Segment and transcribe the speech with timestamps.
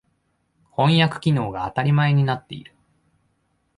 [0.75, 2.73] 翻訳機能が当たり前になっている。